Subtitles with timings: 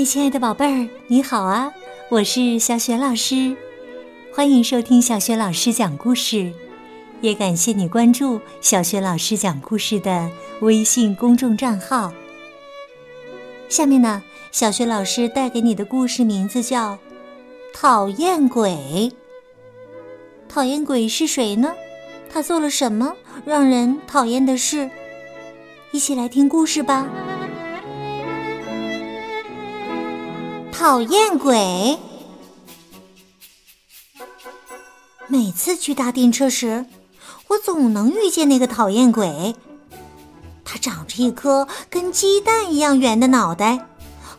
[0.00, 1.70] 嗨，亲爱的宝贝儿，你好啊！
[2.08, 3.54] 我是小雪老师，
[4.32, 6.50] 欢迎收听小雪老师讲故事，
[7.20, 10.30] 也感谢你关注小雪老师讲故事的
[10.62, 12.14] 微信公众账号。
[13.68, 16.92] 下面呢，小雪老师带给你的故事名字叫
[17.74, 18.70] 《讨厌鬼》。
[20.48, 21.74] 讨厌鬼是谁呢？
[22.32, 24.88] 他做了什么让人讨厌的事？
[25.92, 27.06] 一起来听故事吧。
[30.80, 31.98] 讨厌鬼。
[35.26, 36.86] 每次去搭电车时，
[37.48, 39.54] 我总能遇见那个讨厌鬼。
[40.64, 43.88] 他长着一颗跟鸡蛋一样圆的脑袋，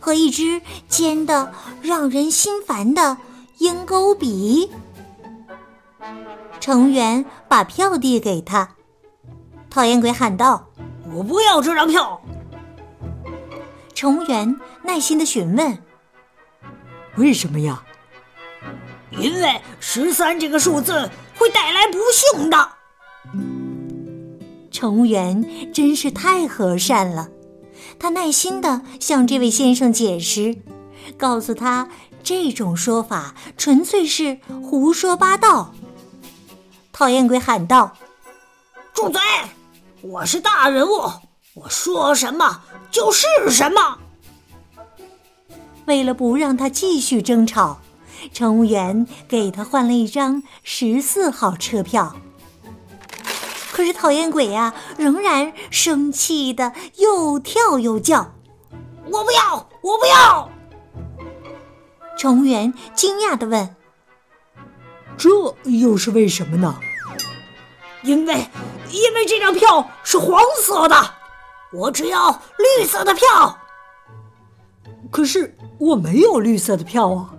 [0.00, 3.16] 和一只尖的让人心烦的
[3.58, 4.68] 鹰钩鼻。
[6.58, 8.68] 乘务员把票递给他，
[9.70, 10.66] 讨厌鬼喊道
[11.14, 12.20] ：“我不要这张票。”
[13.94, 15.78] 乘务员耐心的询问。
[17.16, 17.82] 为什么呀？
[19.10, 22.68] 因为十三这个数字会带来不幸的。
[24.70, 27.28] 乘务员真是太和善了，
[27.98, 30.56] 他耐心的向这位先生解释，
[31.18, 31.88] 告诉他
[32.22, 35.74] 这种说法纯粹是胡说八道。
[36.92, 37.96] 讨厌鬼喊道
[38.94, 39.20] ：“住嘴！
[40.00, 41.10] 我是大人物，
[41.54, 43.98] 我说什么就是什么。”
[45.86, 47.80] 为了不让他继续争吵，
[48.32, 52.16] 乘务员给他换了一张十四号车票。
[53.72, 58.34] 可是讨厌鬼呀，仍然生气的又跳又叫
[59.10, 60.50] ：“我不要，我不要！”
[62.18, 63.74] 乘务员惊讶的问
[65.16, 65.30] ：“这
[65.64, 66.78] 又是为什么呢
[68.04, 68.46] ？”“因为，
[68.90, 71.14] 因为这张票是黄色的，
[71.72, 72.42] 我只要
[72.78, 73.58] 绿色的票。”
[75.12, 77.34] 可是我没有绿色的票啊！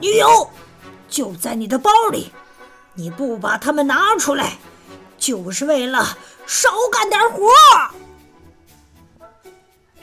[0.00, 0.48] 你有，
[1.08, 2.30] 就在你的包里。
[2.94, 4.58] 你不把它们拿出来，
[5.18, 7.48] 就是为了少干点活。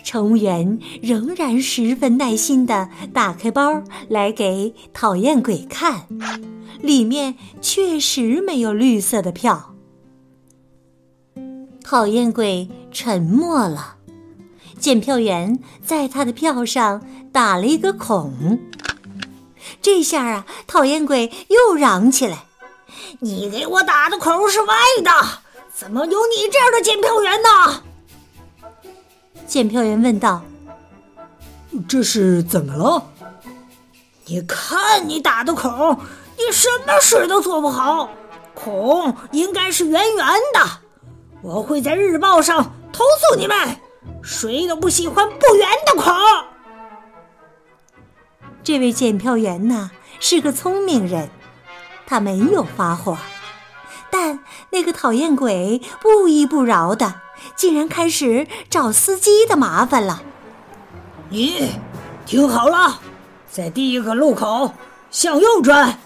[0.04, 6.06] 乘务员仍然十分耐心的打开包来给讨厌鬼看，
[6.80, 9.74] 里面确实没有绿色的票。
[11.84, 13.95] 讨厌鬼沉默了。
[14.86, 17.02] 检票员在他的票上
[17.34, 18.60] 打了一个孔，
[19.82, 22.46] 这下啊，讨厌鬼又嚷起来
[23.20, 25.10] ：“你给我打的孔是歪的，
[25.74, 27.82] 怎么有你这样的检票员呢？”
[29.48, 30.44] 检票员问道
[31.90, 33.08] ：“这是怎么了？”
[34.28, 36.00] 你看你打的孔，
[36.38, 38.08] 你什么事都做不好，
[38.54, 40.70] 孔应该是圆圆的。
[41.42, 43.58] 我会在日报上投诉你们。
[44.26, 46.12] 谁都不喜欢不圆的孔。
[48.64, 51.30] 这位检票员呢是个聪明人，
[52.08, 53.16] 他没有发火，
[54.10, 54.40] 但
[54.72, 57.22] 那个讨厌鬼不依不饶的，
[57.56, 60.24] 竟然开始找司机的麻烦了。
[61.30, 61.72] 你
[62.26, 63.00] 听好了，
[63.52, 64.74] 在第一个路口
[65.12, 66.00] 向右转。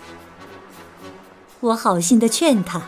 [1.61, 2.81] 我好心的劝他：“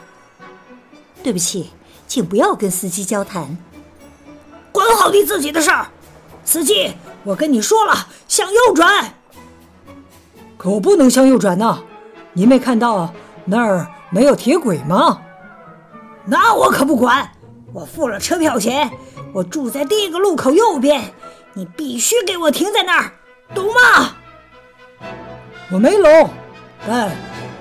[1.24, 1.72] 对不起，
[2.08, 3.58] 请不要跟司机交谈。”
[4.72, 5.88] 管好你自己的事儿，
[6.44, 6.94] 司机，
[7.24, 9.14] 我跟你说了，向右转。
[10.58, 11.80] 可我不能向右转呐，
[12.34, 13.14] 您没看到
[13.46, 15.22] 那儿没有铁轨吗？
[16.26, 17.30] 那我可不管，
[17.74, 18.90] 我付了车票钱，
[19.34, 21.02] 我住在第一个路口右边，
[21.54, 23.12] 你必须给我停在那儿，
[23.56, 24.16] 懂吗？
[25.72, 26.30] 我没聋，
[26.88, 27.12] 但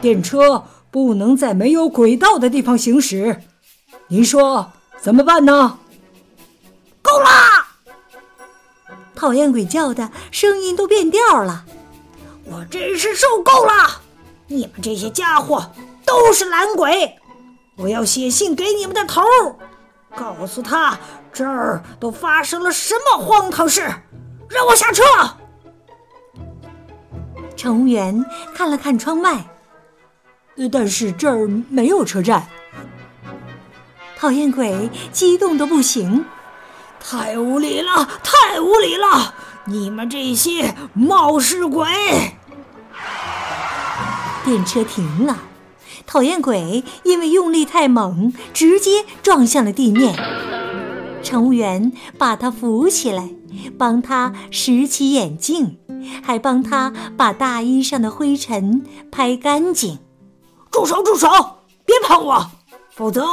[0.00, 3.41] 电车不能在没有轨道的地方行驶，
[4.09, 5.78] 您说怎么办呢？
[7.10, 7.31] 够了！
[9.15, 11.65] 讨厌鬼叫的声音都变调了，
[12.44, 14.00] 我真是受够了！
[14.47, 15.71] 你们这些家伙
[16.06, 17.16] 都是懒鬼！
[17.76, 19.22] 我要写信给你们的头，
[20.15, 20.98] 告诉他
[21.32, 23.80] 这儿都发生了什么荒唐事，
[24.48, 25.03] 让我下车。
[27.57, 28.24] 乘务员
[28.54, 29.45] 看了看窗外，
[30.71, 32.47] 但是这儿没有车站。
[34.16, 36.24] 讨厌鬼激动的不行。
[37.00, 38.08] 太无理了！
[38.22, 39.34] 太无理了！
[39.64, 41.88] 你们这些冒失鬼！
[44.44, 45.38] 电车停了，
[46.06, 50.14] 讨厌鬼因为用力太猛，直接撞向了地面。
[51.22, 53.30] 乘务员把他扶起来，
[53.78, 55.78] 帮他拾起眼镜，
[56.22, 59.98] 还帮他把大衣上的灰尘拍干净。
[60.70, 61.02] 住手！
[61.02, 61.28] 住手！
[61.84, 62.50] 别碰我，
[62.94, 63.26] 否则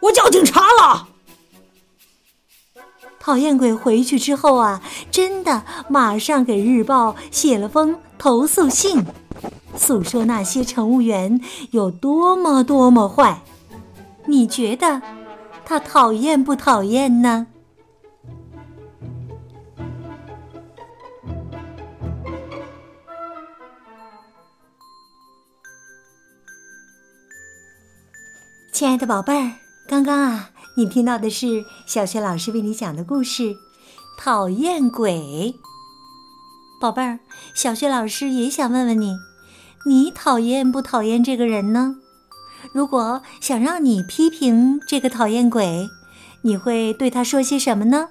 [0.00, 1.08] 我叫警察了。
[3.20, 9.04] 讨厌鬼回去之后啊，真的马上给日报写了封投诉信，
[9.76, 11.38] 诉说那些乘务员
[11.70, 13.42] 有多么多么坏。
[14.24, 15.02] 你觉得
[15.66, 17.46] 他讨厌不讨厌呢？
[28.72, 29.52] 亲爱的宝贝儿，
[29.86, 33.42] 刚刚啊，你听到的是小学老师为你讲的故事
[34.16, 35.54] 《讨厌鬼》。
[36.80, 37.18] 宝贝儿，
[37.54, 39.16] 小学老师也想问问你，
[39.84, 41.96] 你讨厌不讨厌这个人呢？
[42.72, 45.90] 如果想让你批评这个讨厌鬼，
[46.42, 48.08] 你会对他说些什么呢？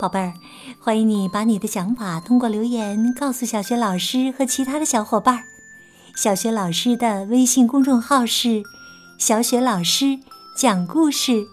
[0.00, 0.34] 宝贝儿，
[0.80, 5.44] 欢迎你把你的想法通过留言告诉小学老师和其他的小伙伴儿。
[6.16, 8.62] 小学老师的微信公众号是。
[9.18, 10.18] 小雪老师
[10.56, 11.46] 讲故事，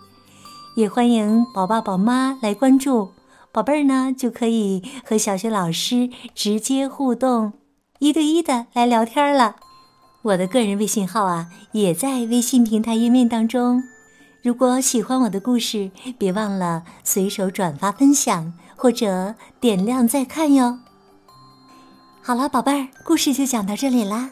[0.75, 3.11] 也欢迎宝爸宝妈来关注。
[3.51, 7.53] 宝贝儿呢，就可以和小学老师直接互动，
[7.99, 9.55] 一对一的来聊天了。
[10.23, 13.81] 我的个人微信号啊，也在微信平台页面当中。
[14.43, 20.79] 如果喜欢我的故事，别忘了随手转发分享或者点亮再看哟。
[22.21, 24.31] 好了，宝贝儿，故事就讲到这里啦。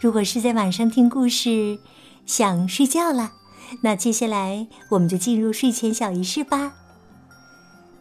[0.00, 1.78] 如果是在晚上听故事。
[2.26, 3.30] 想睡觉了，
[3.82, 6.74] 那接下来我们就进入睡前小仪式吧。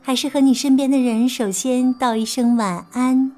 [0.01, 3.31] 还是和你身边的人首先道一声晚安，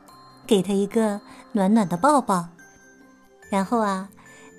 [0.45, 1.21] 给他一个
[1.53, 2.49] 暖暖的抱抱，
[3.49, 4.09] 然后啊，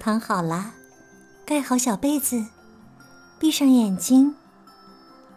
[0.00, 0.72] 躺好了，
[1.44, 2.46] 盖好小被子，
[3.38, 4.34] 闭上眼睛，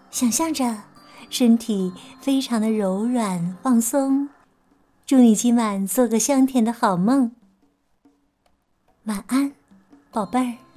[0.10, 0.84] 想象着
[1.30, 1.92] 身体
[2.22, 4.30] 非常的柔软放松，
[5.06, 7.34] 祝你今晚做个香甜的好梦。
[9.04, 9.52] 晚安，
[10.10, 10.71] 宝贝儿。